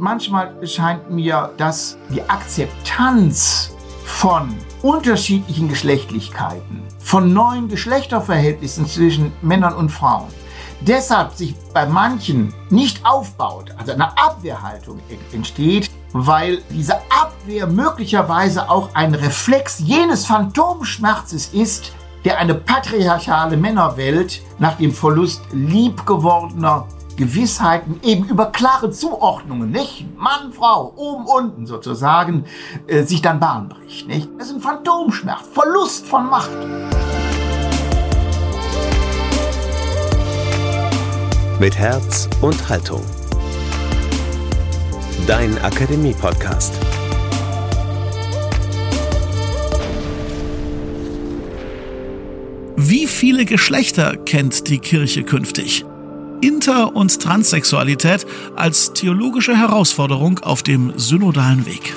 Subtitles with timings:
[0.00, 9.90] manchmal scheint mir, dass die Akzeptanz von unterschiedlichen Geschlechtlichkeiten, von neuen Geschlechterverhältnissen zwischen Männern und
[9.90, 10.28] Frauen,
[10.80, 15.00] deshalb sich bei manchen nicht aufbaut, also eine Abwehrhaltung
[15.32, 21.92] entsteht, weil diese Abwehr möglicherweise auch ein Reflex jenes Phantomschmerzes ist,
[22.24, 26.86] der eine patriarchale Männerwelt nach dem Verlust liebgewordener
[27.20, 30.06] Gewissheiten eben über klare Zuordnungen, nicht?
[30.16, 32.46] Mann, Frau, oben, unten sozusagen,
[32.86, 34.26] äh, sich dann Bahn bricht, nicht?
[34.38, 36.48] Das ist ein Phantomschmerz, Verlust von Macht.
[41.60, 43.02] Mit Herz und Haltung.
[45.26, 46.72] Dein Akademie-Podcast.
[52.76, 55.84] Wie viele Geschlechter kennt die Kirche künftig?
[56.40, 58.26] Inter- und Transsexualität
[58.56, 61.94] als theologische Herausforderung auf dem synodalen Weg.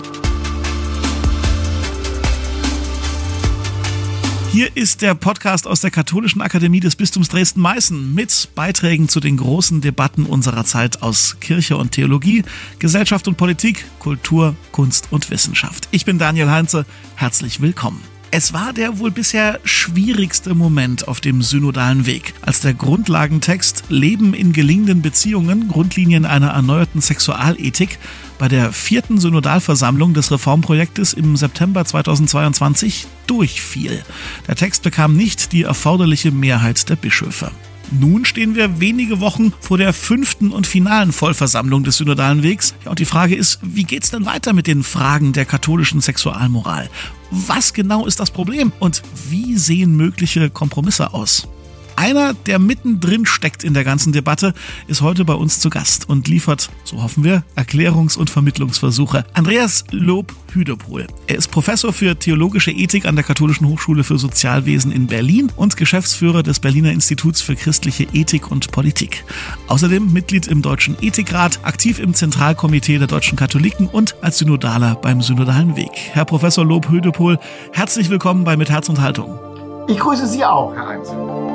[4.51, 9.37] Hier ist der Podcast aus der Katholischen Akademie des Bistums Dresden-Meißen mit Beiträgen zu den
[9.37, 12.43] großen Debatten unserer Zeit aus Kirche und Theologie,
[12.77, 15.87] Gesellschaft und Politik, Kultur, Kunst und Wissenschaft.
[15.89, 16.85] Ich bin Daniel Heinze.
[17.15, 18.12] Herzlich willkommen.
[18.35, 24.33] Es war der wohl bisher schwierigste Moment auf dem synodalen Weg, als der Grundlagentext Leben
[24.33, 27.99] in gelingenden Beziehungen, Grundlinien einer erneuerten Sexualethik
[28.39, 34.01] bei der vierten Synodalversammlung des Reformprojektes im September 2022 durchfiel.
[34.47, 37.51] Der Text bekam nicht die erforderliche Mehrheit der Bischöfe.
[37.99, 42.73] Nun stehen wir wenige Wochen vor der fünften und finalen Vollversammlung des Synodalen Wegs.
[42.85, 46.89] Ja, und die Frage ist, wie geht's denn weiter mit den Fragen der katholischen Sexualmoral?
[47.29, 51.47] Was genau ist das Problem und wie sehen mögliche Kompromisse aus?
[51.95, 54.53] Einer, der mittendrin steckt in der ganzen Debatte,
[54.87, 59.25] ist heute bei uns zu Gast und liefert, so hoffen wir, Erklärungs- und Vermittlungsversuche.
[59.33, 61.07] Andreas Lob Hüdepohl.
[61.27, 65.77] Er ist Professor für theologische Ethik an der Katholischen Hochschule für Sozialwesen in Berlin und
[65.77, 69.23] Geschäftsführer des Berliner Instituts für christliche Ethik und Politik.
[69.67, 75.21] Außerdem Mitglied im Deutschen Ethikrat, aktiv im Zentralkomitee der deutschen Katholiken und als Synodaler beim
[75.21, 75.91] Synodalen Weg.
[76.11, 77.39] Herr Professor Lob Hüdepohl,
[77.71, 79.39] herzlich willkommen bei Mit Herz und Haltung.
[79.87, 81.52] Ich grüße Sie auch, Herr Heinz.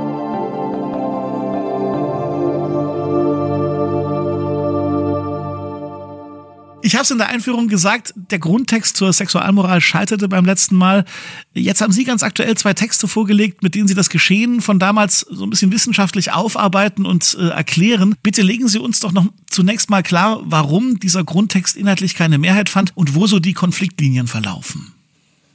[6.89, 11.05] Ich habe es in der Einführung gesagt, der Grundtext zur Sexualmoral scheiterte beim letzten Mal.
[11.53, 15.21] Jetzt haben Sie ganz aktuell zwei Texte vorgelegt, mit denen Sie das Geschehen von damals
[15.21, 18.17] so ein bisschen wissenschaftlich aufarbeiten und äh, erklären.
[18.23, 22.71] Bitte legen Sie uns doch noch zunächst mal klar, warum dieser Grundtext inhaltlich keine Mehrheit
[22.71, 24.95] fand und wo so die Konfliktlinien verlaufen.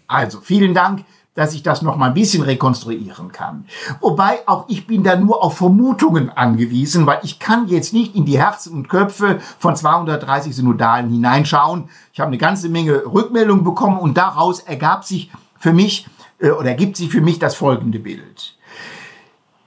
[0.05, 1.03] Also, vielen Dank
[1.35, 3.65] dass ich das noch mal ein bisschen rekonstruieren kann.
[4.01, 8.25] Wobei auch ich bin da nur auf Vermutungen angewiesen, weil ich kann jetzt nicht in
[8.25, 11.89] die Herzen und Köpfe von 230 Synodalen hineinschauen.
[12.13, 16.07] Ich habe eine ganze Menge Rückmeldungen bekommen und daraus ergab sich für mich
[16.39, 18.55] äh, oder ergibt sich für mich das folgende Bild.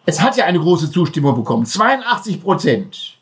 [0.05, 1.67] Es hat ja eine große Zustimmung bekommen.
[1.67, 3.16] 82 Prozent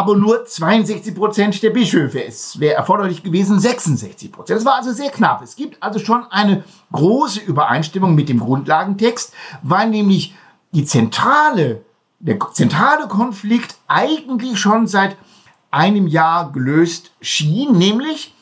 [0.00, 2.24] aber nur 62 Prozent der Bischöfe.
[2.24, 4.58] Es wäre erforderlich gewesen 66 Prozent.
[4.58, 5.42] Das war also sehr knapp.
[5.42, 10.34] Es gibt also schon eine große Übereinstimmung mit dem Grundlagentext, weil nämlich
[10.72, 11.84] die zentrale,
[12.18, 15.18] der zentrale Konflikt eigentlich schon seit
[15.70, 18.34] einem Jahr gelöst schien, nämlich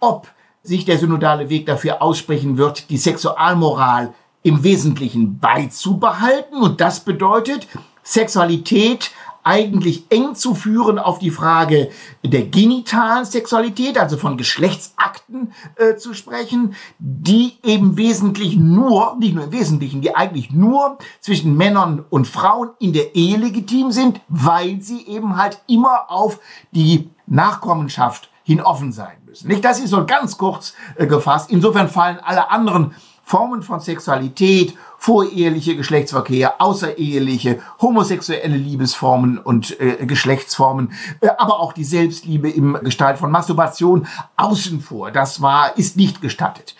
[0.00, 0.28] ob
[0.62, 4.12] sich der synodale Weg dafür aussprechen wird, die Sexualmoral
[4.42, 6.58] im Wesentlichen beizubehalten.
[6.58, 7.68] Und das bedeutet,
[8.02, 9.12] Sexualität
[9.46, 11.90] eigentlich eng zu führen auf die Frage
[12.24, 19.44] der genitalen Sexualität, also von Geschlechtsakten äh, zu sprechen, die eben wesentlich nur, nicht nur
[19.44, 24.80] im Wesentlichen, die eigentlich nur zwischen Männern und Frauen in der Ehe legitim sind, weil
[24.82, 26.40] sie eben halt immer auf
[26.72, 29.46] die Nachkommenschaft hin offen sein müssen.
[29.46, 31.50] Nicht, das ist so ganz kurz äh, gefasst.
[31.52, 34.74] Insofern fallen alle anderen Formen von Sexualität
[35.06, 43.16] voreheliche Geschlechtsverkehr, außereheliche, homosexuelle Liebesformen und äh, Geschlechtsformen, äh, aber auch die Selbstliebe im Gestalt
[43.16, 45.12] von Masturbation außen vor.
[45.12, 46.74] Das war, ist nicht gestattet.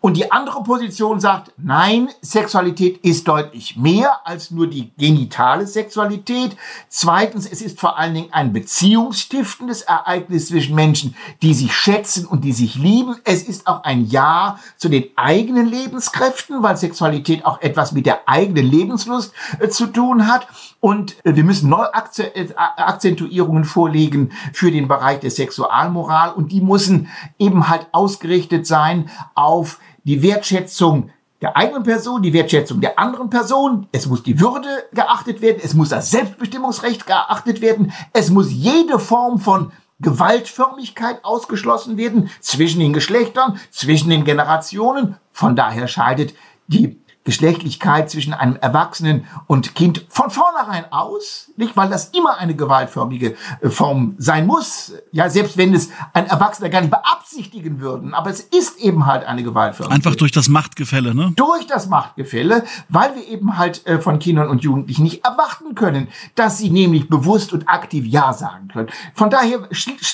[0.00, 6.56] Und die andere Position sagt, nein, Sexualität ist deutlich mehr als nur die genitale Sexualität.
[6.88, 12.44] Zweitens, es ist vor allen Dingen ein beziehungsstiftendes Ereignis zwischen Menschen, die sich schätzen und
[12.44, 13.16] die sich lieben.
[13.24, 18.28] Es ist auch ein Ja zu den eigenen Lebenskräften, weil Sexualität auch etwas mit der
[18.28, 20.46] eigenen Lebenslust äh, zu tun hat.
[20.80, 26.32] Und äh, wir müssen neue äh, vorlegen für den Bereich der Sexualmoral.
[26.32, 27.08] Und die müssen
[27.38, 33.86] eben halt ausgerichtet sein auf die Wertschätzung der eigenen Person, die Wertschätzung der anderen Person.
[33.92, 35.60] Es muss die Würde geachtet werden.
[35.62, 37.92] Es muss das Selbstbestimmungsrecht geachtet werden.
[38.12, 45.16] Es muss jede Form von Gewaltförmigkeit ausgeschlossen werden zwischen den Geschlechtern, zwischen den Generationen.
[45.32, 46.34] Von daher scheidet
[46.66, 52.54] die Geschlechtlichkeit zwischen einem Erwachsenen und Kind von vornherein aus, nicht, weil das immer eine
[52.54, 54.92] gewaltförmige äh, Form sein muss.
[55.10, 59.24] Ja, selbst wenn es ein Erwachsener gar nicht beabsichtigen würden, aber es ist eben halt
[59.24, 59.94] eine gewaltförmige.
[59.94, 61.32] Einfach durch das Machtgefälle, ne?
[61.36, 66.08] Durch das Machtgefälle, weil wir eben halt äh, von Kindern und Jugendlichen nicht erwarten können,
[66.34, 68.88] dass sie nämlich bewusst und aktiv Ja sagen können.
[69.14, 69.68] Von daher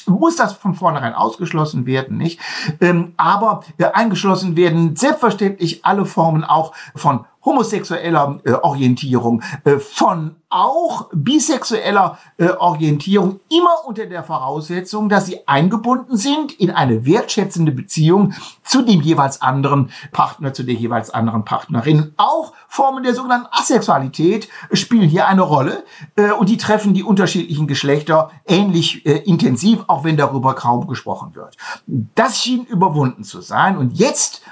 [0.07, 2.39] muss das von vornherein ausgeschlossen werden, nicht?
[2.81, 10.37] Ähm, aber äh, eingeschlossen werden selbstverständlich alle Formen auch von homosexueller äh, Orientierung, äh, von
[10.51, 17.73] auch bisexueller äh, Orientierung, immer unter der Voraussetzung, dass sie eingebunden sind in eine wertschätzende
[17.73, 22.13] Beziehung zu dem jeweils anderen Partner, zu der jeweils anderen Partnerin.
[22.19, 25.85] Auch Formen der sogenannten Asexualität spielen hier eine Rolle
[26.17, 31.35] äh, und die treffen die unterschiedlichen Geschlechter ähnlich äh, intensiv, auch wenn darüber kaum gesprochen
[31.35, 31.57] wird.
[31.87, 34.43] Das schien überwunden zu sein und jetzt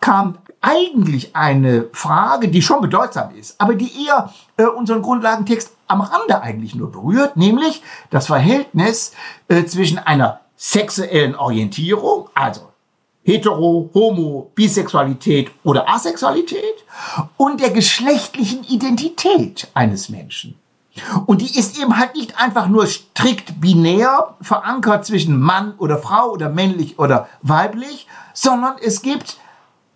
[0.00, 6.02] kam eigentlich eine Frage, die schon bedeutsam ist, aber die eher äh, unseren Grundlagentext am
[6.02, 9.12] Rande eigentlich nur berührt, nämlich das Verhältnis
[9.48, 12.68] äh, zwischen einer sexuellen Orientierung, also
[13.22, 16.84] hetero, homo, Bisexualität oder Asexualität
[17.36, 20.56] und der geschlechtlichen Identität eines Menschen.
[21.26, 26.30] Und die ist eben halt nicht einfach nur strikt binär verankert zwischen Mann oder Frau
[26.30, 29.38] oder männlich oder weiblich, sondern es gibt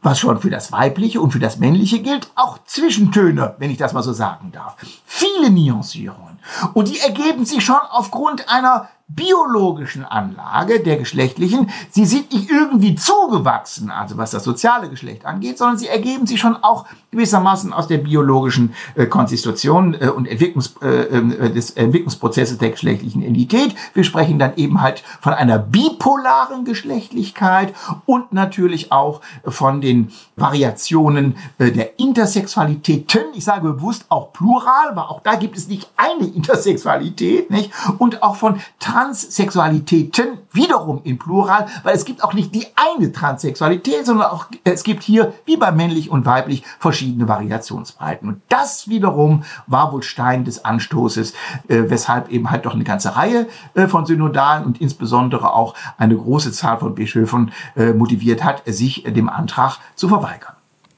[0.04, 3.94] was schon für das Weibliche und für das Männliche gilt, auch Zwischentöne, wenn ich das
[3.94, 4.76] mal so sagen darf.
[5.06, 6.38] Viele Nuancierungen.
[6.74, 11.70] Und die ergeben sich schon aufgrund einer biologischen Anlage der geschlechtlichen.
[11.90, 16.40] Sie sind nicht irgendwie zugewachsen, also was das soziale Geschlecht angeht, sondern sie ergeben sich
[16.40, 22.58] schon auch gewissermaßen aus der biologischen äh, Konstitution äh, und Entwicklungs, äh, äh, des Entwicklungsprozesses
[22.58, 23.74] der geschlechtlichen Entität.
[23.94, 27.74] Wir sprechen dann eben halt von einer bipolaren Geschlechtlichkeit
[28.06, 33.34] und natürlich auch von den Variationen äh, der Intersexualitäten.
[33.34, 37.70] Ich sage bewusst auch plural, weil auch da gibt es nicht eine Intersexualität, nicht?
[37.98, 44.06] Und auch von Transsexualitäten wiederum in Plural, weil es gibt auch nicht die eine Transsexualität,
[44.06, 48.28] sondern auch es gibt hier wie bei männlich und weiblich verschiedene verschiedene Variationsbreiten.
[48.28, 51.34] Und das wiederum war wohl Stein des Anstoßes,
[51.68, 56.16] äh, weshalb eben halt doch eine ganze Reihe äh, von Synodalen und insbesondere auch eine
[56.16, 60.54] große Zahl von Bischöfen äh, motiviert hat, sich dem Antrag zu verweigern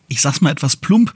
[0.09, 1.13] ich sag's mal etwas plump,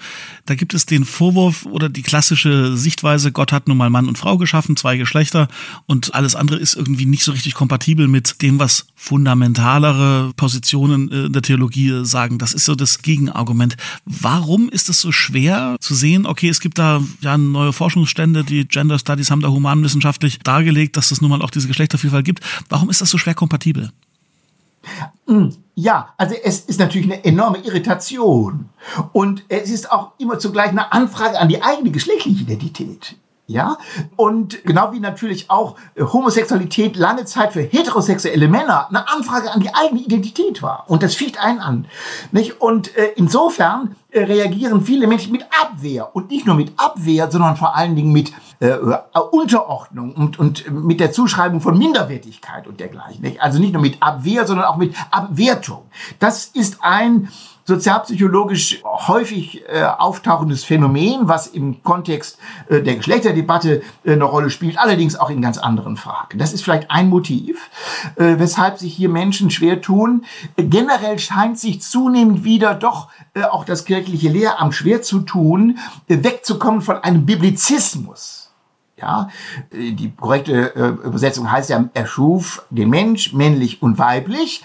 [0.46, 4.18] da gibt es den Vorwurf oder die klassische Sichtweise, Gott hat nun mal Mann und
[4.18, 5.48] Frau geschaffen, zwei Geschlechter
[5.86, 11.26] und alles andere ist irgendwie nicht so richtig kompatibel mit dem, was fundamentalere Positionen äh,
[11.26, 12.38] in der Theologie sagen.
[12.38, 13.76] Das ist so das Gegenargument.
[14.04, 18.66] Warum ist es so schwer zu sehen, okay, es gibt da ja neue Forschungsstände, die
[18.66, 22.40] Gender Studies haben da humanwissenschaftlich dargelegt, dass es nun mal auch diese Geschlechtervielfalt gibt.
[22.68, 23.90] Warum ist das so schwer kompatibel?
[25.26, 28.68] Hm, ja, also es ist natürlich eine enorme Irritation.
[29.12, 33.16] Und es ist auch immer zugleich eine Anfrage an die eigene geschlechtliche Identität.
[33.50, 33.78] Ja,
[34.14, 39.58] und genau wie natürlich auch äh, Homosexualität lange Zeit für heterosexuelle Männer eine Anfrage an
[39.58, 40.84] die eigene Identität war.
[40.86, 41.86] Und das ficht einen an.
[42.30, 42.60] Nicht?
[42.60, 46.14] Und äh, insofern äh, reagieren viele Menschen mit Abwehr.
[46.14, 48.76] Und nicht nur mit Abwehr, sondern vor allen Dingen mit äh,
[49.32, 53.22] Unterordnung und, und mit der Zuschreibung von Minderwertigkeit und dergleichen.
[53.22, 53.42] Nicht?
[53.42, 55.90] Also nicht nur mit Abwehr, sondern auch mit Abwertung.
[56.20, 57.30] Das ist ein
[57.70, 64.76] sozialpsychologisch häufig äh, auftauchendes Phänomen, was im Kontext äh, der Geschlechterdebatte äh, eine Rolle spielt,
[64.76, 66.38] allerdings auch in ganz anderen Fragen.
[66.38, 67.70] Das ist vielleicht ein Motiv,
[68.16, 70.24] äh, weshalb sich hier Menschen schwer tun.
[70.56, 76.18] generell scheint sich zunehmend wieder doch äh, auch das kirchliche Lehramt schwer zu tun, äh,
[76.24, 78.52] wegzukommen von einem Biblizismus.
[79.00, 79.30] Ja,
[79.72, 84.62] die korrekte Übersetzung heißt ja, er schuf den Mensch männlich und weiblich.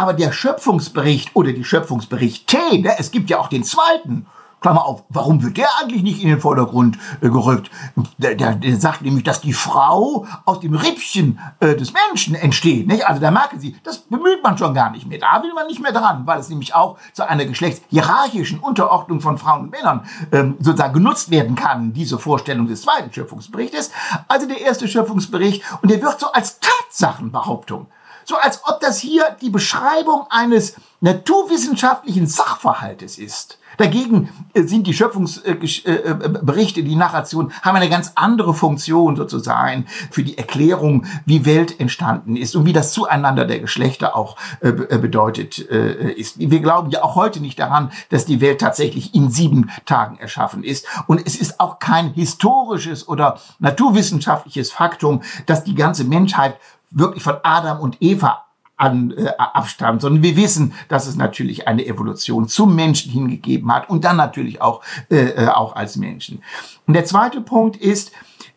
[0.00, 4.24] Aber der Schöpfungsbericht oder die Schöpfungsberichte, ne, es gibt ja auch den zweiten,
[4.62, 7.70] Klammer auf, warum wird der eigentlich nicht in den Vordergrund äh, gerückt?
[8.16, 12.86] Der, der, der sagt nämlich, dass die Frau aus dem Rippchen äh, des Menschen entsteht.
[12.86, 13.06] Nicht?
[13.06, 15.18] Also da merken Sie, das bemüht man schon gar nicht mehr.
[15.18, 19.36] Da will man nicht mehr dran, weil es nämlich auch zu einer geschlechtshierarchischen Unterordnung von
[19.36, 23.90] Frauen und Männern ähm, sozusagen genutzt werden kann, diese Vorstellung des zweiten Schöpfungsberichtes.
[24.28, 27.86] Also der erste Schöpfungsbericht und der wird so als Tatsachenbehauptung
[28.30, 33.58] so als ob das hier die Beschreibung eines naturwissenschaftlichen Sachverhaltes ist.
[33.76, 40.36] Dagegen äh, sind die Schöpfungsberichte, die Narration, haben eine ganz andere Funktion sozusagen für die
[40.36, 45.58] Erklärung, wie Welt entstanden ist und wie das Zueinander der Geschlechter auch äh, äh, bedeutet
[45.58, 46.38] ist.
[46.38, 50.62] Wir glauben ja auch heute nicht daran, dass die Welt tatsächlich in sieben Tagen erschaffen
[50.62, 50.86] ist.
[51.06, 56.58] Und es ist auch kein historisches oder naturwissenschaftliches Faktum, dass die ganze Menschheit
[56.90, 58.44] wirklich von Adam und Eva
[58.76, 63.90] an, äh, abstammt, sondern wir wissen, dass es natürlich eine Evolution zum Menschen hingegeben hat
[63.90, 66.42] und dann natürlich auch, äh, äh auch als Menschen.
[66.86, 68.12] Und der zweite Punkt ist,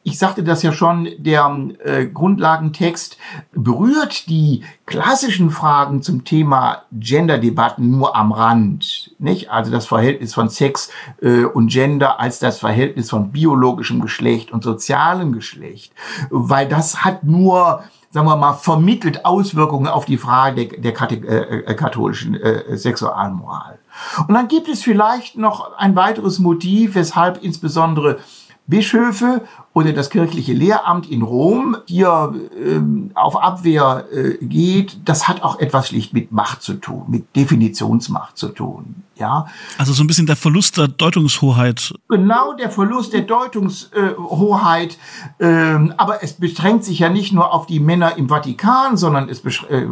[0.05, 3.17] ich sagte das ja schon, der äh, Grundlagentext
[3.53, 9.15] berührt die klassischen Fragen zum Thema Gender-Debatten nur am Rand.
[9.17, 9.49] Nicht?
[9.49, 10.89] Also das Verhältnis von Sex
[11.21, 15.93] äh, und Gender als das Verhältnis von biologischem Geschlecht und sozialem Geschlecht.
[16.29, 21.57] Weil das hat nur sagen wir mal, vermittelt Auswirkungen auf die Frage der, der äh,
[21.59, 23.79] äh, katholischen äh, Sexualmoral.
[24.27, 28.19] Und dann gibt es vielleicht noch ein weiteres Motiv, weshalb insbesondere
[28.65, 29.41] Bischöfe
[29.73, 35.59] oder das kirchliche Lehramt in Rom hier ähm, auf Abwehr äh, geht, das hat auch
[35.59, 39.03] etwas schlicht mit Macht zu tun, mit Definitionsmacht zu tun.
[39.15, 39.47] Ja.
[39.77, 41.93] Also so ein bisschen der Verlust der Deutungshoheit.
[42.09, 44.97] Genau, der Verlust der Deutungshoheit.
[45.39, 49.43] Ähm, aber es beschränkt sich ja nicht nur auf die Männer im Vatikan, sondern es
[49.69, 49.85] äh,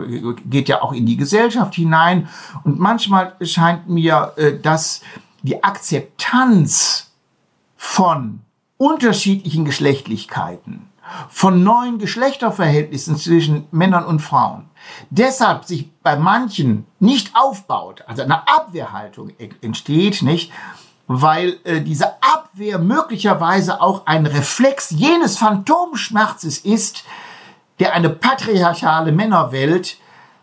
[0.46, 2.30] geht ja auch in die Gesellschaft hinein.
[2.64, 5.02] Und manchmal scheint mir, äh, dass
[5.44, 7.12] die Akzeptanz
[7.76, 8.42] von
[8.82, 10.90] unterschiedlichen Geschlechtlichkeiten,
[11.30, 14.72] von neuen Geschlechterverhältnissen zwischen Männern und Frauen,
[15.12, 20.52] deshalb sich bei manchen nicht aufbaut, also eine Abwehrhaltung entsteht, nicht?
[21.06, 27.04] Weil äh, diese Abwehr möglicherweise auch ein Reflex jenes Phantomschmerzes ist,
[27.80, 29.98] der eine patriarchale Männerwelt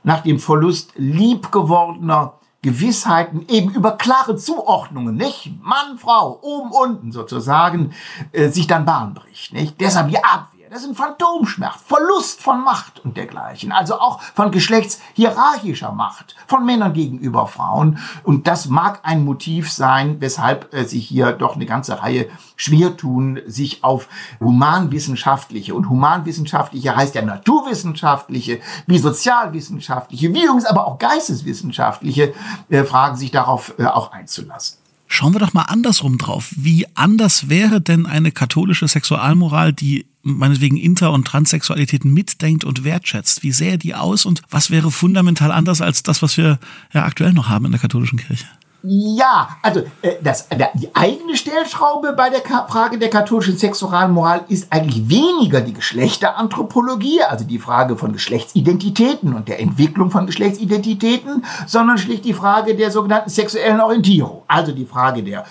[0.04, 5.52] nach dem Verlust liebgewordener Gewissheiten eben über klare Zuordnungen, nicht?
[5.62, 7.92] Mann, Frau, oben, unten sozusagen,
[8.32, 9.80] äh, sich dann Bahn bricht, nicht?
[9.80, 10.57] Deshalb die Abwehr.
[10.70, 13.72] Das ein Phantomschmerz, Verlust von Macht und dergleichen.
[13.72, 17.98] Also auch von geschlechtshierarchischer Macht, von Männern gegenüber Frauen.
[18.22, 22.98] Und das mag ein Motiv sein, weshalb äh, sich hier doch eine ganze Reihe schwer
[22.98, 24.08] tun, sich auf
[24.40, 32.34] humanwissenschaftliche und humanwissenschaftliche heißt ja naturwissenschaftliche, wie sozialwissenschaftliche, wie übrigens aber auch geisteswissenschaftliche
[32.68, 34.76] äh, Fragen sich darauf äh, auch einzulassen.
[35.10, 36.52] Schauen wir doch mal andersrum drauf.
[36.54, 43.42] Wie anders wäre denn eine katholische Sexualmoral, die meinetwegen Inter- und Transsexualitäten mitdenkt und wertschätzt?
[43.42, 46.58] Wie sähe die aus und was wäre fundamental anders als das, was wir
[46.92, 48.44] ja aktuell noch haben in der katholischen Kirche?
[48.84, 55.08] Ja, also äh, das, die eigene Stellschraube bei der Frage der katholischen Sexualmoral ist eigentlich
[55.08, 62.24] weniger die Geschlechteranthropologie, also die Frage von Geschlechtsidentitäten und der Entwicklung von Geschlechtsidentitäten, sondern schlicht
[62.24, 65.44] die Frage der sogenannten sexuellen Orientierung, also die Frage der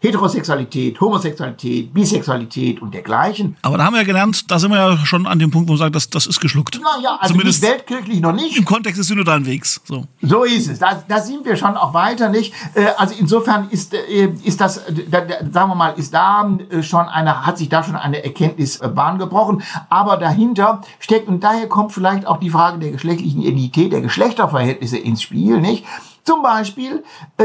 [0.00, 3.56] Heterosexualität, Homosexualität, Bisexualität und dergleichen.
[3.62, 5.72] Aber da haben wir ja gelernt, da sind wir ja schon an dem Punkt, wo
[5.72, 6.80] wir sagen, das, das ist geschluckt.
[6.80, 8.56] Naja, also Zumindest nicht weltkirchlich noch nicht.
[8.56, 9.80] Im Kontext des synodalen Wegs.
[9.84, 10.78] So, so ist es.
[10.78, 12.54] Da, da sind wir schon auch weiter nicht.
[12.74, 17.44] Äh, also insofern ist, äh, ist das, sagen wir mal, ist da äh, schon eine,
[17.44, 19.64] hat sich da schon eine Erkenntnisbahn gebrochen.
[19.88, 24.98] Aber dahinter steckt, und daher kommt vielleicht auch die Frage der geschlechtlichen Identität, der Geschlechterverhältnisse
[24.98, 25.84] ins Spiel, nicht?
[26.22, 27.02] Zum Beispiel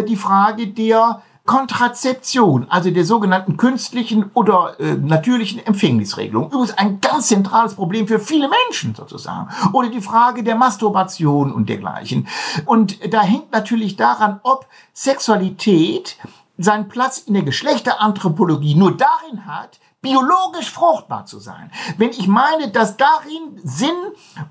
[0.08, 6.48] die Frage der Kontrazeption, also der sogenannten künstlichen oder äh, natürlichen Empfängnisregelung.
[6.48, 9.50] Übrigens ein ganz zentrales Problem für viele Menschen sozusagen.
[9.74, 12.30] Oder die Frage der Masturbation und dergleichen.
[12.66, 16.18] Und da hängt natürlich daran, ob Sexualität
[16.58, 21.72] seinen Platz in der Geschlechteranthropologie nur darin hat, biologisch fruchtbar zu sein.
[21.98, 23.96] Wenn ich meine, dass darin Sinn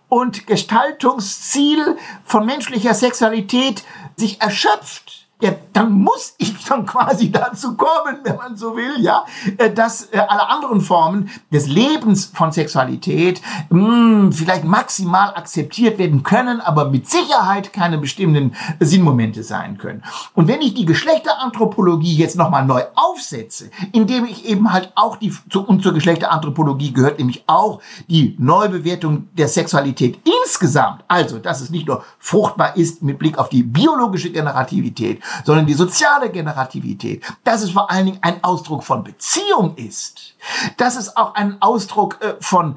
[0.09, 3.85] und Gestaltungsziel von menschlicher Sexualität
[4.17, 9.25] sich erschöpft, ja, dann muss ich dann quasi dazu kommen, wenn man so will, ja,
[9.59, 15.99] äh, dass äh, alle anderen Formen des Lebens von Sexualität mh, hm, vielleicht maximal akzeptiert
[15.99, 20.05] werden können, aber mit Sicherheit keine bestimmten Sinnmomente sein können.
[20.35, 25.35] Und wenn ich die Geschlechteranthropologie jetzt nochmal neu aufsetze, indem ich eben halt auch die,
[25.51, 31.71] zu, und zur Geschlechteranthropologie gehört nämlich auch die Neubewertung der Sexualität insgesamt, also dass es
[31.71, 37.63] nicht nur fruchtbar ist mit Blick auf die biologische Generativität, sondern die soziale Generativität, dass
[37.63, 40.35] es vor allen Dingen ein Ausdruck von Beziehung ist,
[40.77, 42.77] dass es auch ein Ausdruck äh, von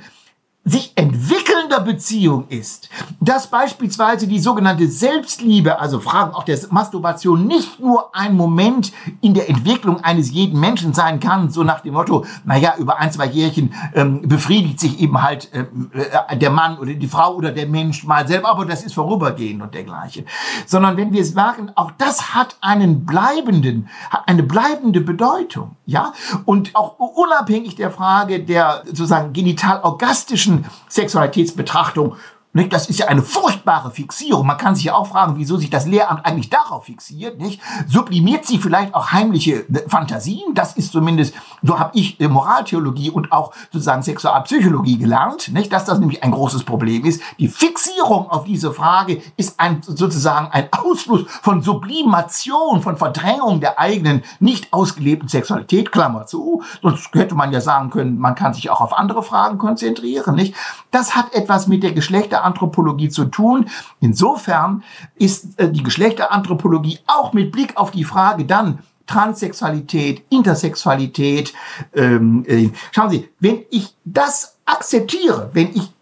[0.68, 7.80] sich entwickelnder Beziehung ist, dass beispielsweise die sogenannte Selbstliebe, also Fragen auch der Masturbation, nicht
[7.80, 8.92] nur ein Moment
[9.22, 13.12] in der Entwicklung eines jeden Menschen sein kann, so nach dem Motto, naja, über ein,
[13.12, 17.52] zwei Jährchen ähm, befriedigt sich eben halt ähm, äh, der Mann oder die Frau oder
[17.52, 20.26] der Mensch mal selber, aber das ist vorübergehend und dergleichen.
[20.66, 26.14] Sondern wenn wir es merken, auch das hat einen bleibenden, hat eine bleibende Bedeutung, ja,
[26.46, 30.55] und auch unabhängig der Frage der sozusagen genital-orgastischen
[30.88, 32.16] Sexualitätsbetrachtung
[32.56, 32.72] Nicht?
[32.72, 34.48] Das ist ja eine furchtbare Fixierung.
[34.48, 37.38] Man kann sich ja auch fragen, wieso sich das Lehramt eigentlich darauf fixiert.
[37.38, 37.60] Nicht?
[37.86, 40.54] Sublimiert sie vielleicht auch heimliche äh, Fantasien?
[40.54, 45.74] Das ist zumindest, so habe ich äh, Moraltheologie und auch sozusagen Sexualpsychologie gelernt, nicht?
[45.74, 47.22] dass das nämlich ein großes Problem ist.
[47.40, 53.80] Die Fixierung auf diese Frage ist ein, sozusagen ein Ausfluss von Sublimation, von Verdrängung der
[53.80, 56.64] eigenen nicht ausgelebten Sexualität, Klammer zu.
[56.82, 60.36] Sonst hätte man ja sagen können, man kann sich auch auf andere Fragen konzentrieren.
[60.36, 60.56] Nicht?
[60.92, 63.66] Das hat etwas mit der Geschlechter Geschlechteranthropologie zu tun.
[64.00, 64.84] Insofern
[65.16, 71.54] ist äh, die Geschlechteranthropologie auch mit Blick auf die Frage dann, Transsexualität, Intersexualität.
[71.94, 75.94] Ähm, äh, schauen Sie, wenn ich das akzeptiere, wenn ich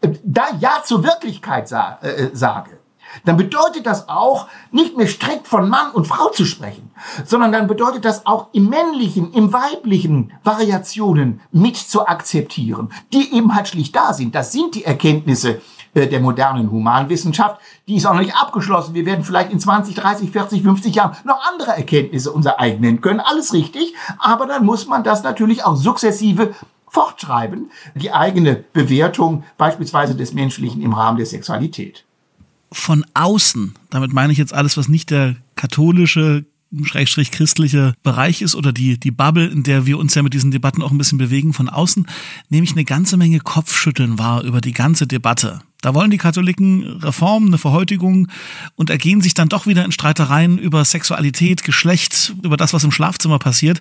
[0.00, 2.78] äh, da Ja zur Wirklichkeit sa äh, sage,
[3.24, 6.90] dann bedeutet das auch, nicht mehr strikt von Mann und Frau zu sprechen,
[7.24, 13.54] sondern dann bedeutet das auch im männlichen, im weiblichen Variationen mit zu akzeptieren, die eben
[13.54, 14.34] halt schlicht da sind.
[14.34, 15.60] Das sind die Erkenntnisse, äh,
[16.06, 17.60] der modernen Humanwissenschaft.
[17.86, 18.94] Die ist auch noch nicht abgeschlossen.
[18.94, 23.00] Wir werden vielleicht in 20, 30, 40, 50 Jahren noch andere Erkenntnisse unser eigen nennen
[23.00, 23.20] können.
[23.20, 23.94] Alles richtig.
[24.18, 26.54] Aber dann muss man das natürlich auch sukzessive
[26.88, 27.70] fortschreiben.
[27.94, 32.04] Die eigene Bewertung beispielsweise des Menschlichen im Rahmen der Sexualität.
[32.72, 36.44] Von außen, damit meine ich jetzt alles, was nicht der katholische
[36.84, 40.50] schrägstrich christliche Bereich ist oder die, die Bubble, in der wir uns ja mit diesen
[40.50, 42.06] Debatten auch ein bisschen bewegen von außen,
[42.50, 45.60] nehme ich eine ganze Menge Kopfschütteln wahr über die ganze Debatte.
[45.80, 48.26] Da wollen die Katholiken Reformen, eine Verhäutigung
[48.74, 52.90] und ergehen sich dann doch wieder in Streitereien über Sexualität, Geschlecht, über das, was im
[52.90, 53.80] Schlafzimmer passiert.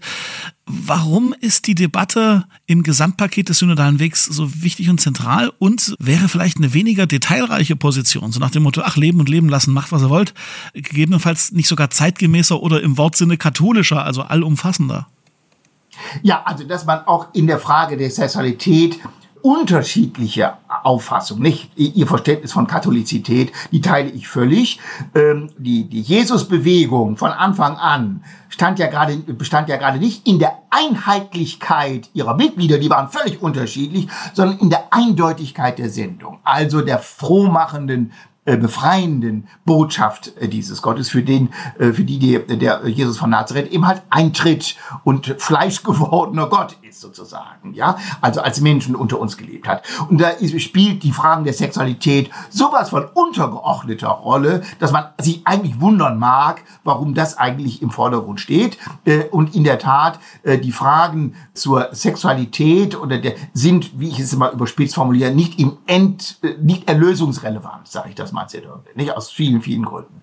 [0.68, 6.30] Warum ist die Debatte im Gesamtpaket des synodalen Wegs so wichtig und zentral und wäre
[6.30, 9.92] vielleicht eine weniger detailreiche Position, so nach dem Motto, ach, leben und leben lassen, macht,
[9.92, 10.36] was ihr wollt,
[10.74, 15.08] gegebenenfalls nicht sogar zeitgemäßer oder im Wortsinne katholischer, also allumfassender?
[16.22, 19.00] Ja, also dass man auch in der Frage der Sexualität
[19.42, 20.54] unterschiedliche
[20.86, 24.80] Auffassung, nicht ihr Verständnis von Katholizität, die teile ich völlig.
[25.16, 30.40] Ähm, die, die Jesusbewegung von Anfang an stand ja gerade, bestand ja gerade nicht in
[30.40, 36.82] der Einheitlichkeit ihrer Mitglieder, die waren völlig unterschiedlich, sondern in der Eindeutigkeit der Sendung, also
[36.82, 38.12] der frohmachenden
[38.56, 41.50] befreienden Botschaft äh, dieses Gottes, für den,
[41.80, 47.02] äh, für die, die der Jesus von Nazareth eben halt eintritt und fleischgewordener Gott ist
[47.02, 49.84] sozusagen, ja, also als Menschen unter uns gelebt hat.
[50.10, 55.82] Und da spielt die Fragen der Sexualität sowas von untergeordneter Rolle, dass man sich eigentlich
[55.82, 58.78] wundern mag, warum das eigentlich im Vordergrund steht.
[59.32, 64.52] Und in der Tat, die Fragen zur Sexualität oder der sind, wie ich es immer
[64.52, 68.96] überspitzt formuliere, nicht im End, nicht erlösungsrelevant, sage ich das mal Mazedonien.
[68.96, 70.22] Nicht aus vielen, vielen Gründen.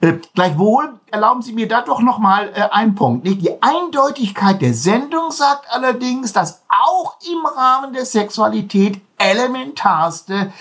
[0.00, 3.24] Äh, gleichwohl erlauben Sie mir da doch noch mal äh, einen Punkt.
[3.24, 3.42] Nicht?
[3.42, 10.52] Die Eindeutigkeit der Sendung sagt allerdings, dass auch im Rahmen der Sexualität elementarste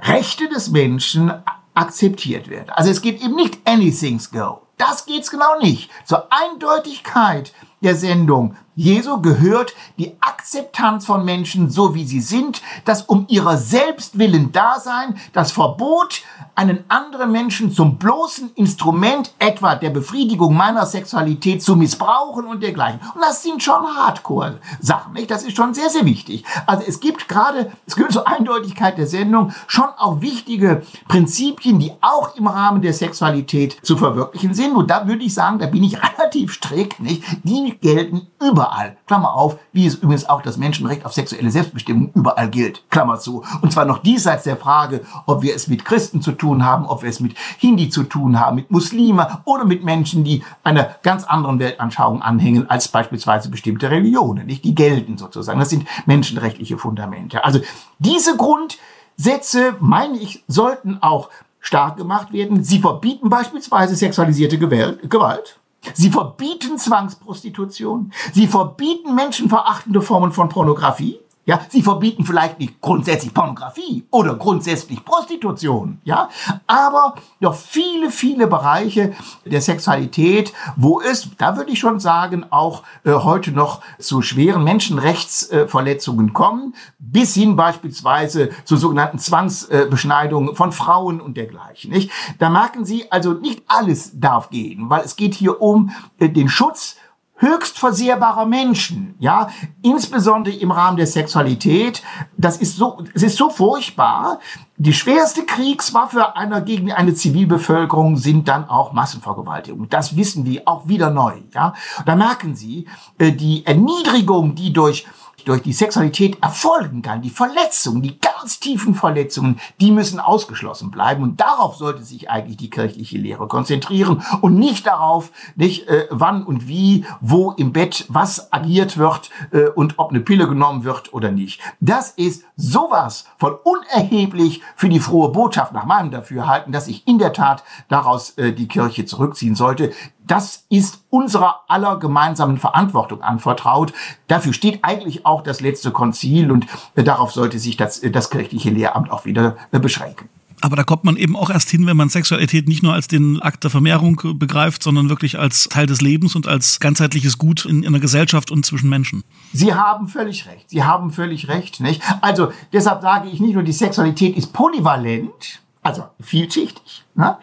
[0.00, 1.32] Rechte des Menschen
[1.74, 2.70] akzeptiert werden.
[2.70, 4.62] Also es geht eben nicht anything's go.
[4.76, 5.90] Das geht's genau nicht.
[6.04, 13.02] Zur Eindeutigkeit der Sendung Jesu gehört die Akzeptanz von Menschen so wie sie sind, das
[13.02, 16.22] um ihrer Selbstwillen Dasein, das Verbot,
[16.54, 23.00] einen anderen Menschen zum bloßen Instrument etwa der Befriedigung meiner Sexualität zu missbrauchen und dergleichen.
[23.14, 25.30] Und das sind schon Hardcore-Sachen, nicht?
[25.30, 26.44] Das ist schon sehr, sehr wichtig.
[26.66, 31.92] Also es gibt gerade, es gehört zur Eindeutigkeit der Sendung, schon auch wichtige Prinzipien, die
[32.00, 34.74] auch im Rahmen der Sexualität zu verwirklichen sind.
[34.74, 37.22] Und da würde ich sagen, da bin ich relativ strikt, nicht?
[37.44, 42.12] Die gelten über überall, Klammer auf, wie es übrigens auch das Menschenrecht auf sexuelle Selbstbestimmung
[42.14, 43.42] überall gilt, Klammer zu.
[43.60, 47.02] Und zwar noch diesseits der Frage, ob wir es mit Christen zu tun haben, ob
[47.02, 51.24] wir es mit Hindi zu tun haben, mit Muslimen oder mit Menschen, die einer ganz
[51.24, 54.64] anderen Weltanschauung anhängen als beispielsweise bestimmte Religionen, nicht?
[54.64, 55.58] Die gelten sozusagen.
[55.58, 57.44] Das sind menschenrechtliche Fundamente.
[57.44, 57.60] Also
[57.98, 62.62] diese Grundsätze, meine ich, sollten auch stark gemacht werden.
[62.62, 65.58] Sie verbieten beispielsweise sexualisierte Gewalt.
[65.94, 68.12] Sie verbieten Zwangsprostitution.
[68.32, 71.21] Sie verbieten menschenverachtende Formen von Pornografie.
[71.44, 76.28] Ja, sie verbieten vielleicht nicht grundsätzlich Pornografie oder grundsätzlich Prostitution, ja,
[76.68, 79.12] aber doch viele, viele Bereiche
[79.44, 84.62] der Sexualität, wo es, da würde ich schon sagen, auch äh, heute noch zu schweren
[84.62, 92.12] Menschenrechtsverletzungen äh, kommen, bis hin beispielsweise zu sogenannten Zwangsbeschneidungen von Frauen und dergleichen, nicht?
[92.38, 96.48] Da merken Sie, also nicht alles darf gehen, weil es geht hier um äh, den
[96.48, 96.98] Schutz
[97.42, 99.48] höchst versehrbarer Menschen, ja,
[99.82, 102.02] insbesondere im Rahmen der Sexualität.
[102.38, 104.38] Das ist so, es ist so furchtbar.
[104.76, 109.88] Die schwerste Kriegswaffe einer gegen eine Zivilbevölkerung sind dann auch Massenvergewaltigungen.
[109.90, 111.74] Das wissen wir auch wieder neu, ja.
[112.06, 112.86] Da merken Sie,
[113.18, 115.06] äh, die Erniedrigung, die durch
[115.44, 121.22] durch die Sexualität erfolgen kann, die Verletzung, die ganz tiefen Verletzungen, die müssen ausgeschlossen bleiben.
[121.22, 126.44] Und darauf sollte sich eigentlich die kirchliche Lehre konzentrieren und nicht darauf, nicht äh, wann
[126.44, 131.12] und wie, wo im Bett was agiert wird äh, und ob eine Pille genommen wird
[131.12, 131.60] oder nicht.
[131.80, 137.18] Das ist sowas von unerheblich für die frohe Botschaft nach meinem Dafürhalten, dass ich in
[137.18, 139.92] der Tat daraus äh, die Kirche zurückziehen sollte.
[140.26, 143.92] Das ist unserer aller gemeinsamen Verantwortung anvertraut.
[144.28, 148.30] Dafür steht eigentlich auch das letzte Konzil und äh, darauf sollte sich das, äh, das
[148.30, 150.28] kirchliche Lehramt auch wieder äh, beschränken.
[150.62, 153.42] Aber da kommt man eben auch erst hin, wenn man Sexualität nicht nur als den
[153.42, 157.82] Akt der Vermehrung begreift, sondern wirklich als Teil des Lebens und als ganzheitliches Gut in,
[157.82, 159.24] in einer Gesellschaft und zwischen Menschen.
[159.52, 160.70] Sie haben völlig recht.
[160.70, 162.00] Sie haben völlig recht, nicht?
[162.20, 167.38] Also, deshalb sage ich nicht nur, die Sexualität ist polyvalent, also vielschichtig, ne?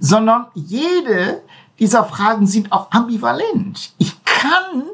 [0.00, 1.42] sondern jede
[1.78, 3.92] dieser Fragen sind auch ambivalent.
[3.98, 4.84] Ich kann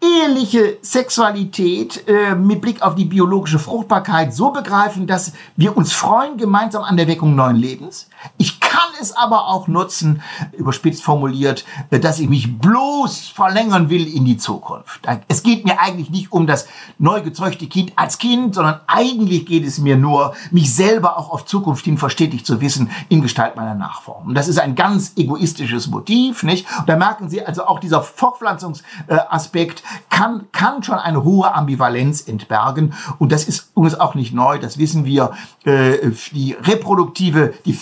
[0.00, 6.36] eheliche Sexualität äh, mit Blick auf die biologische Fruchtbarkeit so begreifen, dass wir uns freuen
[6.36, 8.08] gemeinsam an der Weckung neuen Lebens.
[8.36, 14.24] Ich kann es aber auch nutzen, überspitzt formuliert, dass ich mich bloß verlängern will in
[14.24, 15.06] die Zukunft.
[15.28, 16.66] Es geht mir eigentlich nicht um das
[16.98, 21.44] neu gezeugte Kind als Kind, sondern eigentlich geht es mir nur, mich selber auch auf
[21.44, 24.26] Zukunft hin verstetigt zu wissen in Gestalt meiner Nachform.
[24.26, 26.66] Und das ist ein ganz egoistisches Motiv, nicht?
[26.76, 32.94] Und da merken Sie also auch dieser Fortpflanzungsaspekt kann, kann schon eine hohe Ambivalenz entbergen.
[33.20, 35.30] Und das ist uns auch nicht neu, das wissen wir.
[35.64, 37.72] Äh, die reproduktive, die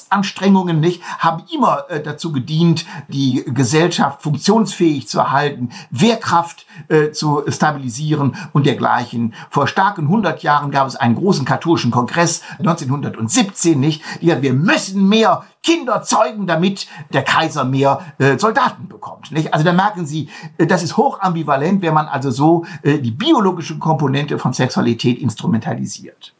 [0.00, 7.42] Fertilitätsanstrengungen nicht, haben immer äh, dazu gedient, die Gesellschaft funktionsfähig zu erhalten, Wehrkraft äh, zu
[7.48, 9.34] stabilisieren und dergleichen.
[9.50, 14.52] Vor starken 100 Jahren gab es einen großen katholischen Kongress, 1917 nicht, die gesagt, wir
[14.52, 19.30] müssen mehr Kinder zeugen, damit der Kaiser mehr äh, Soldaten bekommt.
[19.30, 19.52] Nicht?
[19.52, 23.10] Also da merken Sie, äh, das ist hoch ambivalent, wenn man also so äh, die
[23.10, 26.32] biologische Komponente von Sexualität instrumentalisiert.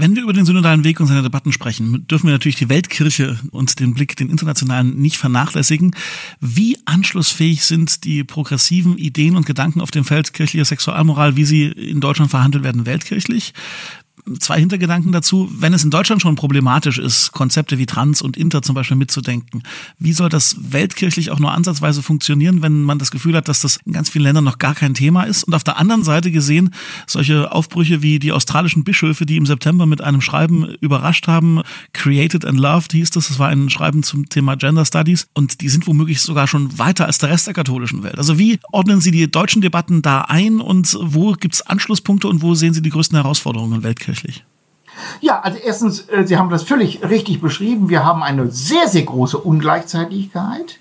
[0.00, 3.36] Wenn wir über den synodalen Weg und seine Debatten sprechen, dürfen wir natürlich die Weltkirche
[3.50, 5.92] und den Blick, den internationalen, nicht vernachlässigen.
[6.38, 11.64] Wie anschlussfähig sind die progressiven Ideen und Gedanken auf dem Feld kirchlicher Sexualmoral, wie sie
[11.64, 13.54] in Deutschland verhandelt werden, weltkirchlich?
[14.38, 15.50] Zwei Hintergedanken dazu.
[15.58, 19.62] Wenn es in Deutschland schon problematisch ist, Konzepte wie Trans und Inter zum Beispiel mitzudenken,
[19.98, 23.78] wie soll das weltkirchlich auch nur ansatzweise funktionieren, wenn man das Gefühl hat, dass das
[23.84, 25.44] in ganz vielen Ländern noch gar kein Thema ist?
[25.44, 26.74] Und auf der anderen Seite gesehen,
[27.06, 31.62] solche Aufbrüche wie die australischen Bischöfe, die im September mit einem Schreiben überrascht haben,
[31.92, 35.68] Created and Loved hieß das, das war ein Schreiben zum Thema Gender Studies und die
[35.68, 38.18] sind womöglich sogar schon weiter als der Rest der katholischen Welt.
[38.18, 42.42] Also wie ordnen Sie die deutschen Debatten da ein und wo gibt es Anschlusspunkte und
[42.42, 44.17] wo sehen Sie die größten Herausforderungen weltkirchlich?
[44.18, 44.44] Tatsächlich?
[45.20, 47.88] Ja, also erstens, äh, Sie haben das völlig richtig beschrieben.
[47.88, 50.80] Wir haben eine sehr, sehr große Ungleichzeitigkeit.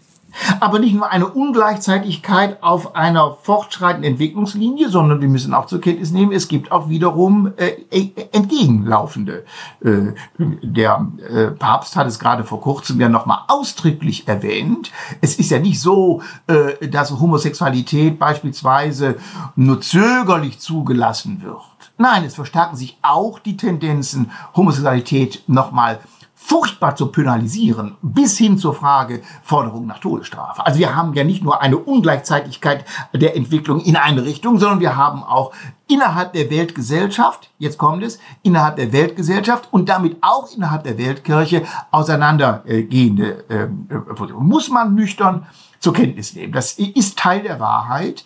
[0.60, 6.12] Aber nicht nur eine Ungleichzeitigkeit auf einer fortschreitenden Entwicklungslinie, sondern wir müssen auch zur Kenntnis
[6.12, 9.46] nehmen, es gibt auch wiederum äh, äh entgegenlaufende.
[9.84, 14.92] Äh, der äh, Papst hat es gerade vor kurzem ja nochmal ausdrücklich erwähnt.
[15.22, 19.16] Es ist ja nicht so, äh, dass Homosexualität beispielsweise
[19.56, 26.00] nur zögerlich zugelassen wird Nein, es verstärken sich auch die Tendenzen, Homosexualität nochmal
[26.48, 30.66] furchtbar zu penalisieren, bis hin zur Frage Forderung nach Todesstrafe.
[30.66, 34.96] Also wir haben ja nicht nur eine Ungleichzeitigkeit der Entwicklung in eine Richtung, sondern wir
[34.96, 35.52] haben auch
[35.88, 41.64] innerhalb der Weltgesellschaft, jetzt kommt es, innerhalb der Weltgesellschaft und damit auch innerhalb der Weltkirche
[41.92, 43.68] auseinandergehende äh,
[44.14, 44.48] Positionen.
[44.48, 45.48] Muss man nüchtern
[45.80, 46.54] zur Kenntnis nehmen.
[46.54, 48.26] Das ist Teil der Wahrheit.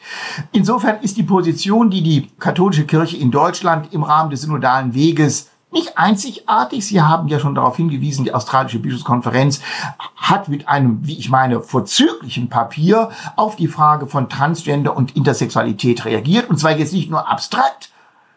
[0.51, 5.49] Insofern ist die Position, die die katholische Kirche in Deutschland im Rahmen des synodalen Weges
[5.71, 6.85] nicht einzigartig.
[6.85, 9.61] Sie haben ja schon darauf hingewiesen, die australische Bischofskonferenz
[10.15, 16.05] hat mit einem, wie ich meine, vorzüglichen Papier auf die Frage von Transgender und Intersexualität
[16.05, 16.49] reagiert.
[16.49, 17.89] Und zwar jetzt nicht nur abstrakt,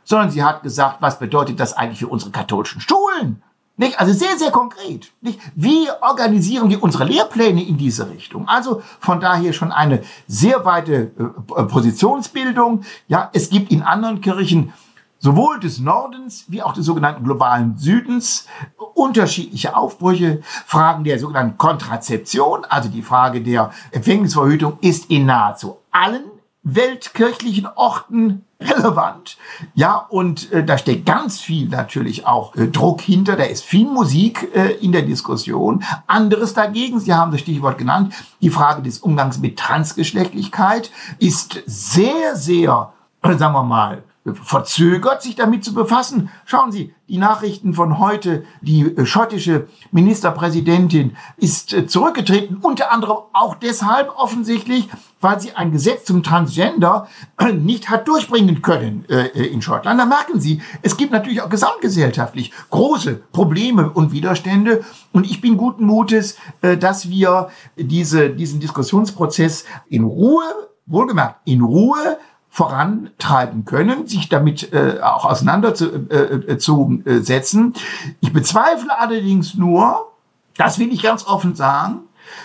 [0.05, 3.42] sondern sie hat gesagt, was bedeutet das eigentlich für unsere katholischen Schulen?
[3.76, 3.98] Nicht?
[3.98, 5.12] Also sehr, sehr konkret.
[5.20, 5.40] Nicht?
[5.56, 8.46] Wie organisieren wir unsere Lehrpläne in diese Richtung?
[8.46, 11.10] Also von daher schon eine sehr weite
[11.56, 12.84] äh, Positionsbildung.
[13.08, 14.72] Ja, es gibt in anderen Kirchen
[15.18, 18.46] sowohl des Nordens wie auch des sogenannten globalen Südens
[18.94, 20.42] unterschiedliche Aufbrüche.
[20.66, 26.34] Fragen der sogenannten Kontrazeption, also die Frage der Empfängnisverhütung, ist in nahezu allen
[26.64, 29.37] weltkirchlichen Orten relevant.
[29.74, 33.87] Ja, und äh, da steckt ganz viel natürlich auch äh, Druck hinter, da ist viel
[33.87, 35.85] Musik äh, in der Diskussion.
[36.07, 42.35] Anderes dagegen, Sie haben das Stichwort genannt, die Frage des Umgangs mit Transgeschlechtlichkeit ist sehr,
[42.35, 46.30] sehr, sagen wir mal, verzögert, sich damit zu befassen.
[46.46, 53.18] Schauen Sie, die Nachrichten von heute, die äh, schottische Ministerpräsidentin ist äh, zurückgetreten, unter anderem
[53.34, 54.88] auch deshalb offensichtlich,
[55.20, 57.08] weil sie ein Gesetz zum Transgender
[57.38, 60.00] äh, nicht hat durchbringen können in Schottland.
[60.00, 64.84] Da merken Sie, es gibt natürlich auch gesamtgesellschaftlich große Probleme und Widerstände.
[65.12, 70.44] Und ich bin guten Mutes, dass wir diese, diesen Diskussionsprozess in Ruhe,
[70.87, 72.18] wohlgemerkt, in Ruhe
[72.54, 77.74] vorantreiben können, sich damit äh, auch auseinanderzusetzen.
[77.74, 77.80] Äh, äh,
[78.20, 80.12] ich bezweifle allerdings nur,
[80.56, 82.02] das will ich ganz offen sagen,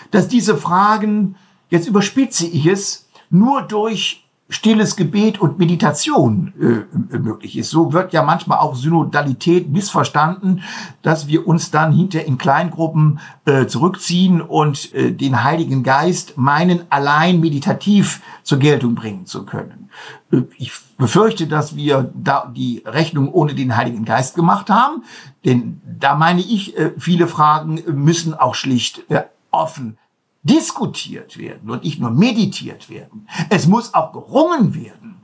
[0.09, 1.35] dass diese Fragen,
[1.69, 7.69] jetzt überspitze ich es, nur durch stilles Gebet und Meditation äh, möglich ist.
[7.69, 10.63] So wird ja manchmal auch Synodalität missverstanden,
[11.03, 16.81] dass wir uns dann hinter in Kleingruppen äh, zurückziehen und äh, den Heiligen Geist meinen,
[16.89, 19.89] allein meditativ zur Geltung bringen zu können.
[20.31, 25.03] Äh, ich befürchte, dass wir da die Rechnung ohne den Heiligen Geist gemacht haben,
[25.45, 29.97] denn da meine ich, äh, viele Fragen müssen auch schlicht äh, offen
[30.43, 33.27] diskutiert werden und nicht nur meditiert werden.
[33.49, 35.23] Es muss auch gerungen werden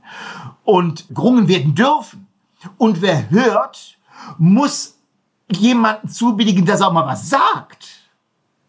[0.64, 2.26] und gerungen werden dürfen.
[2.78, 3.98] Und wer hört,
[4.38, 4.98] muss
[5.48, 7.88] jemanden zubilligen, dass er auch mal was sagt.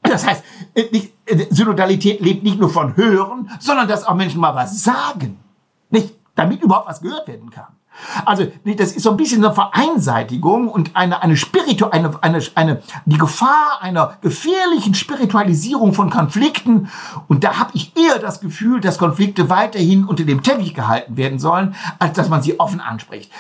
[0.04, 0.44] Das heißt,
[0.92, 1.14] nicht,
[1.50, 5.40] Synodalität lebt nicht nur von Hören, sondern dass auch Menschen mal was sagen.
[5.90, 7.77] Nicht, damit überhaupt was gehört werden kann.
[8.26, 12.82] Also das ist so ein bisschen eine Vereinseitigung und eine, eine, Spiritu eine, eine, eine,
[13.06, 16.90] die Gefahr einer gefährlichen Spiritualisierung von Konflikten.
[17.28, 21.40] Und da habe ich eher das Gefühl, dass Konflikte weiterhin unter dem Teppich gehalten werden
[21.40, 23.32] sollen, als dass man sie offen anspricht.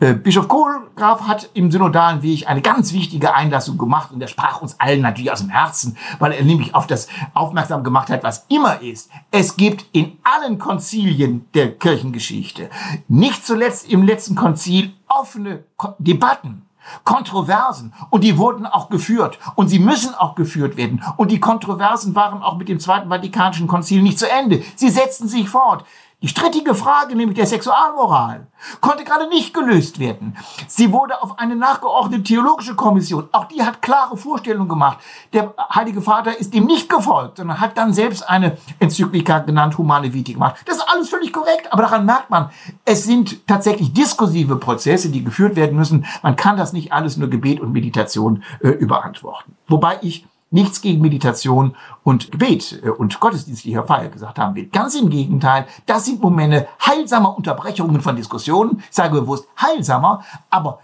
[0.00, 4.62] Äh, Bischof Kohlgraf hat im synodalen Weg eine ganz wichtige Einlassung gemacht und er sprach
[4.62, 8.46] uns allen natürlich aus dem Herzen, weil er nämlich auf das aufmerksam gemacht hat, was
[8.48, 9.10] immer ist.
[9.30, 12.70] Es gibt in allen Konzilien der Kirchengeschichte,
[13.08, 15.64] nicht zuletzt im letzten Konzil, offene
[15.98, 16.62] Debatten.
[17.04, 22.14] Kontroversen und die wurden auch geführt und sie müssen auch geführt werden und die Kontroversen
[22.14, 24.62] waren auch mit dem Zweiten Vatikanischen Konzil nicht zu Ende.
[24.76, 25.84] Sie setzten sich fort.
[26.22, 28.46] Die strittige Frage, nämlich der Sexualmoral,
[28.82, 30.36] konnte gerade nicht gelöst werden.
[30.66, 33.30] Sie wurde auf eine nachgeordnete theologische Kommission.
[33.32, 34.98] Auch die hat klare Vorstellungen gemacht.
[35.32, 40.12] Der Heilige Vater ist ihm nicht gefolgt, sondern hat dann selbst eine Enzyklika genannt, Humane
[40.12, 40.56] Vitae gemacht.
[40.66, 42.50] Das ist alles völlig korrekt, aber daran merkt man,
[42.84, 46.04] es sind tatsächlich diskursive Prozesse, die geführt werden müssen.
[46.22, 49.56] Man kann das nicht alles nur Gebet und Meditation äh, überantworten.
[49.68, 54.66] Wobei ich nichts gegen Meditation und Gebet äh, und gottesdienstlicher Feier gesagt haben will.
[54.66, 58.82] Ganz im Gegenteil, das sind Momente heilsamer Unterbrechungen von Diskussionen.
[58.90, 60.80] Ich sage bewusst heilsamer, aber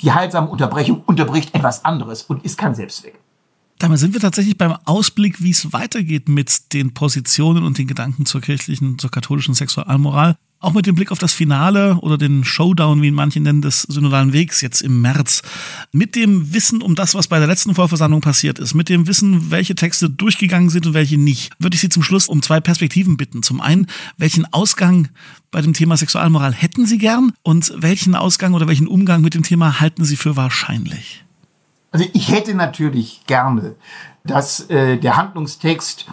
[0.00, 3.18] die heilsame Unterbrechung unterbricht etwas anderes und ist kein Selbstzweck.
[3.78, 8.26] Damit sind wir tatsächlich beim Ausblick, wie es weitergeht mit den Positionen und den Gedanken
[8.26, 10.36] zur kirchlichen, zur katholischen Sexualmoral.
[10.62, 13.80] Auch mit dem Blick auf das Finale oder den Showdown, wie ihn manche nennen, des
[13.80, 15.40] synodalen Wegs jetzt im März.
[15.90, 19.50] Mit dem Wissen um das, was bei der letzten Vollversammlung passiert ist, mit dem Wissen,
[19.50, 23.16] welche Texte durchgegangen sind und welche nicht, würde ich Sie zum Schluss um zwei Perspektiven
[23.16, 23.42] bitten.
[23.42, 23.86] Zum einen,
[24.18, 25.08] welchen Ausgang
[25.50, 29.42] bei dem Thema Sexualmoral hätten Sie gern und welchen Ausgang oder welchen Umgang mit dem
[29.42, 31.24] Thema halten Sie für wahrscheinlich?
[31.90, 33.74] Also ich hätte natürlich gerne,
[34.24, 36.06] dass äh, der Handlungstext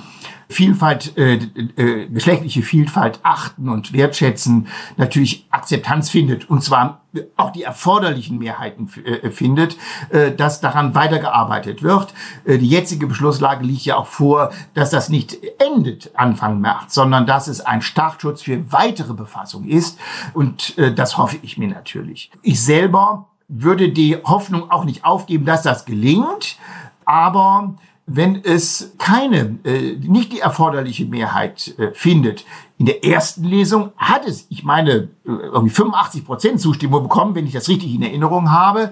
[0.50, 7.02] Vielfalt, äh, äh, geschlechtliche Vielfalt achten und wertschätzen, natürlich Akzeptanz findet und zwar
[7.36, 9.78] auch die erforderlichen Mehrheiten äh, findet,
[10.10, 12.14] äh, dass daran weitergearbeitet wird.
[12.46, 17.26] Äh, die jetzige Beschlusslage liegt ja auch vor, dass das nicht endet Anfang März, sondern
[17.26, 20.00] dass es ein Startschutz für weitere Befassung ist
[20.34, 22.32] und äh, das hoffe ich mir natürlich.
[22.42, 26.58] Ich selber würde die Hoffnung auch nicht aufgeben, dass das gelingt,
[27.06, 32.46] aber wenn es keine, äh, nicht die erforderliche Mehrheit äh, findet.
[32.80, 37.54] In der ersten Lesung hat es, ich meine, irgendwie 85 Prozent Zustimmung bekommen, wenn ich
[37.54, 38.92] das richtig in Erinnerung habe.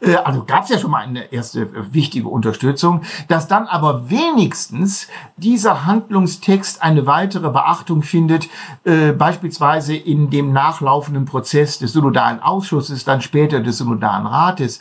[0.00, 4.10] Äh, also gab es ja schon mal eine erste äh, wichtige Unterstützung, dass dann aber
[4.10, 8.50] wenigstens dieser Handlungstext eine weitere Beachtung findet,
[8.84, 14.80] äh, beispielsweise in dem nachlaufenden Prozess des synodalen Ausschusses, dann später des synodalen Rates.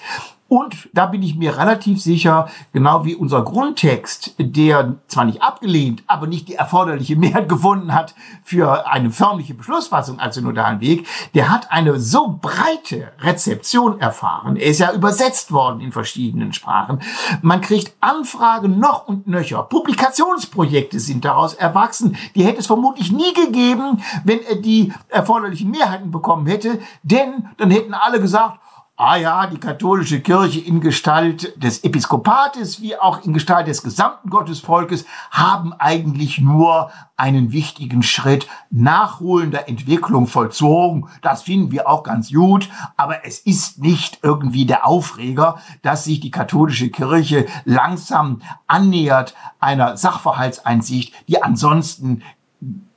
[0.51, 6.03] Und da bin ich mir relativ sicher, genau wie unser Grundtext, der zwar nicht abgelehnt,
[6.07, 11.49] aber nicht die erforderliche Mehrheit gefunden hat für eine förmliche Beschlussfassung als synodalen Weg, der
[11.49, 14.57] hat eine so breite Rezeption erfahren.
[14.57, 16.99] Er ist ja übersetzt worden in verschiedenen Sprachen.
[17.41, 19.63] Man kriegt Anfragen noch und nöcher.
[19.63, 22.17] Publikationsprojekte sind daraus erwachsen.
[22.35, 27.71] Die hätte es vermutlich nie gegeben, wenn er die erforderlichen Mehrheiten bekommen hätte, denn dann
[27.71, 28.59] hätten alle gesagt,
[29.01, 34.29] ah ja, die katholische Kirche in Gestalt des Episkopates wie auch in Gestalt des gesamten
[34.29, 41.07] Gottesvolkes haben eigentlich nur einen wichtigen Schritt nachholender Entwicklung vollzogen.
[41.23, 46.19] Das finden wir auch ganz gut, aber es ist nicht irgendwie der Aufreger, dass sich
[46.19, 52.21] die katholische Kirche langsam annähert einer Sachverhaltseinsicht, die ansonsten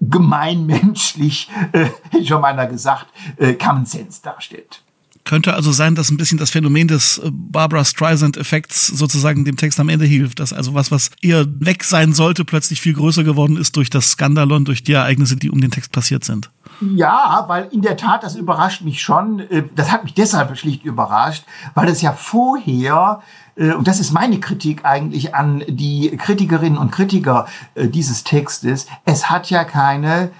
[0.00, 3.06] gemeinmenschlich, äh, hätte schon mal gesagt,
[3.38, 4.83] äh, Common Sense darstellt.
[5.24, 9.80] Könnte also sein, dass ein bisschen das Phänomen des äh, Barbara Streisand-Effekts sozusagen dem Text
[9.80, 13.56] am Ende hilft, dass also was, was eher weg sein sollte, plötzlich viel größer geworden
[13.56, 16.50] ist durch das Skandalon, durch die Ereignisse, die um den Text passiert sind.
[16.94, 19.40] Ja, weil in der Tat, das überrascht mich schon.
[19.40, 23.22] Äh, das hat mich deshalb schlicht überrascht, weil es ja vorher
[23.56, 29.30] äh, und das ist meine Kritik eigentlich an die Kritikerinnen und Kritiker dieses Textes, es
[29.30, 30.30] hat ja keine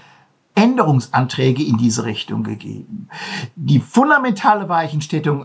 [0.55, 3.09] Änderungsanträge in diese Richtung gegeben.
[3.57, 5.45] Die fundamentale Weichenstellung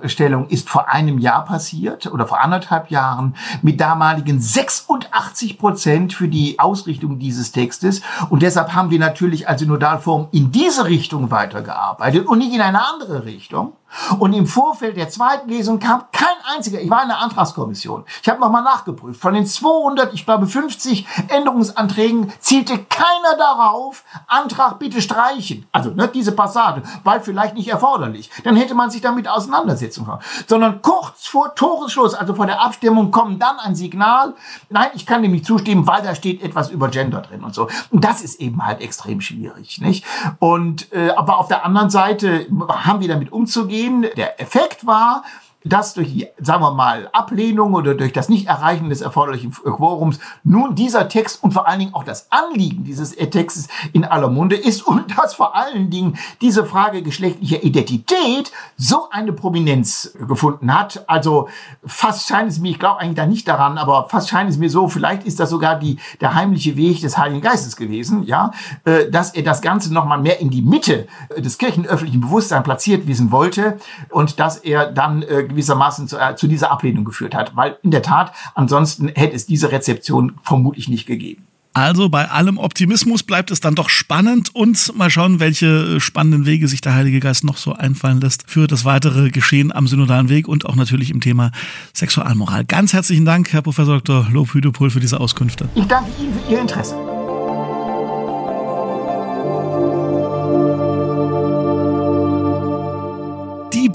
[0.49, 6.59] ist vor einem Jahr passiert oder vor anderthalb Jahren mit damaligen 86 Prozent für die
[6.59, 8.01] Ausrichtung dieses Textes.
[8.29, 12.87] Und deshalb haben wir natürlich als Synodalforum in diese Richtung weitergearbeitet und nicht in eine
[12.87, 13.73] andere Richtung.
[14.19, 18.29] Und im Vorfeld der zweiten Lesung kam kein einziger, ich war in der Antragskommission, ich
[18.29, 25.01] habe nochmal nachgeprüft, von den 200, ich glaube 50 Änderungsanträgen zielte keiner darauf, Antrag bitte
[25.01, 25.65] streichen.
[25.71, 28.29] Also ne, diese Passage, weil vielleicht nicht erforderlich.
[28.43, 30.19] Dann hätte man sich damit auseinandersetzen können.
[30.47, 34.33] Sondern kurz vor Toresschluss, also vor der Abstimmung, kommt dann ein Signal,
[34.69, 37.67] nein, ich kann dem nicht zustimmen, weil da steht etwas über Gender drin und so.
[37.91, 39.81] Und das ist eben halt extrem schwierig.
[39.81, 40.05] nicht?
[40.39, 45.23] Und äh, aber auf der anderen Seite haben wir damit umzugehen, dem der Effekt war,
[45.65, 50.75] dass durch die, sagen wir mal, Ablehnung oder durch das Nicht-Erreichen des erforderlichen Quorums nun
[50.75, 54.81] dieser Text und vor allen Dingen auch das Anliegen dieses Textes in aller Munde ist
[54.81, 61.03] und dass vor allen Dingen diese Frage geschlechtlicher Identität so eine Prominenz gefunden hat.
[61.09, 61.49] Also
[61.85, 64.69] fast scheint es mir, ich glaube eigentlich da nicht daran, aber fast scheint es mir
[64.69, 68.51] so, vielleicht ist das sogar die, der heimliche Weg des Heiligen Geistes gewesen, ja,
[68.85, 73.31] äh, dass er das Ganze nochmal mehr in die Mitte des kirchenöffentlichen Bewusstseins platziert wissen
[73.31, 73.77] wollte
[74.09, 77.55] und dass er dann äh, gewissermaßen zu, äh, zu dieser Ablehnung geführt hat.
[77.55, 81.43] Weil in der Tat, ansonsten hätte es diese Rezeption vermutlich nicht gegeben.
[81.73, 86.67] Also bei allem Optimismus bleibt es dann doch spannend und mal schauen, welche spannenden Wege
[86.67, 90.47] sich der Heilige Geist noch so einfallen lässt für das weitere Geschehen am synodalen Weg
[90.47, 91.51] und auch natürlich im Thema
[91.93, 92.65] Sexualmoral.
[92.65, 94.27] Ganz herzlichen Dank, Herr Professor Dr.
[94.31, 95.69] Lob Hüdepol, für diese Auskünfte.
[95.75, 96.95] Ich danke Ihnen für Ihr Interesse.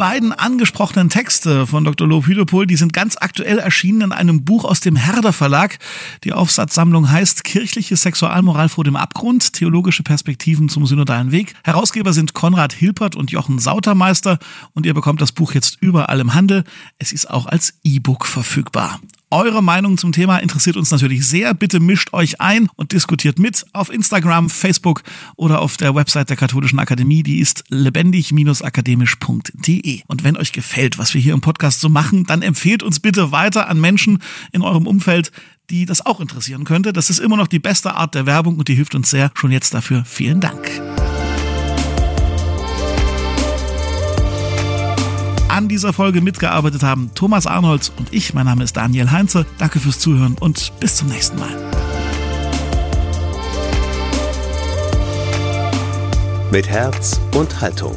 [0.04, 2.06] Beiden angesprochenen Texte von Dr.
[2.06, 5.78] Lob Hüdepol, die sind ganz aktuell erschienen in einem Buch aus dem Herder Verlag.
[6.24, 11.54] Die Aufsatzsammlung heißt Kirchliche Sexualmoral vor dem Abgrund, theologische Perspektiven zum synodalen Weg.
[11.64, 14.38] Herausgeber sind Konrad Hilpert und Jochen Sautermeister
[14.74, 16.64] und ihr bekommt das Buch jetzt überall im Handel.
[16.98, 19.00] Es ist auch als E-Book verfügbar.
[19.30, 21.52] Eure Meinung zum Thema interessiert uns natürlich sehr.
[21.54, 25.02] Bitte mischt euch ein und diskutiert mit auf Instagram, Facebook
[25.36, 27.22] oder auf der Website der Katholischen Akademie.
[27.22, 30.02] Die ist lebendig-akademisch.de.
[30.06, 33.32] Und wenn euch gefällt, was wir hier im Podcast so machen, dann empfehlt uns bitte
[33.32, 34.18] weiter an Menschen
[34.52, 35.32] in eurem Umfeld,
[35.70, 36.92] die das auch interessieren könnte.
[36.92, 39.30] Das ist immer noch die beste Art der Werbung und die hilft uns sehr.
[39.34, 40.80] Schon jetzt dafür vielen Dank.
[45.54, 48.34] An dieser Folge mitgearbeitet haben Thomas Arnolds und ich.
[48.34, 49.46] Mein Name ist Daniel Heinze.
[49.58, 51.48] Danke fürs Zuhören und bis zum nächsten Mal.
[56.50, 57.94] Mit Herz und Haltung.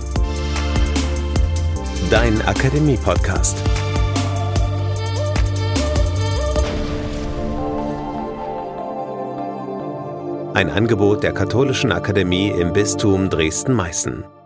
[2.11, 3.57] Dein Akademie-Podcast.
[10.53, 14.36] Ein Angebot der Katholischen Akademie im Bistum Dresden-Meißen.